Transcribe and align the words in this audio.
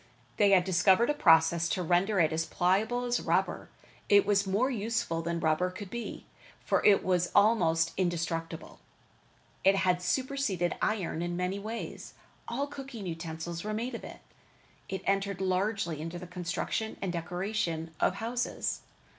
They 0.37 0.49
had 0.49 0.63
discovered 0.63 1.11
a 1.11 1.13
process 1.13 1.69
to 1.69 1.83
render 1.83 2.19
it 2.19 2.33
as 2.33 2.47
pliable 2.47 3.03
as 3.03 3.21
rubber. 3.21 3.69
It 4.09 4.25
was 4.25 4.47
more 4.47 4.71
useful 4.71 5.21
than 5.21 5.39
rubber 5.39 5.69
could 5.69 5.91
be, 5.91 6.25
for 6.65 6.83
it 6.83 7.03
was 7.05 7.31
almost 7.35 7.93
indestructible. 7.97 8.79
It 9.63 9.75
had 9.75 10.01
superceded 10.01 10.75
iron 10.81 11.21
in 11.21 11.37
many 11.37 11.59
ways. 11.59 12.15
All 12.47 12.65
cooking 12.65 13.05
utensils 13.05 13.63
were 13.63 13.75
made 13.75 13.93
of 13.93 14.03
it. 14.03 14.21
It 14.89 15.03
entered 15.05 15.39
largely 15.39 16.01
into 16.01 16.17
the 16.17 16.25
construction 16.25 16.97
and 16.99 17.13
decoration 17.13 17.93
of 17.99 18.15
houses. 18.15 18.81